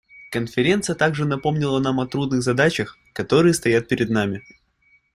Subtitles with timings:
[0.31, 4.41] Конференция также напомнила нам о трудных задачах, которые стоят перед нами.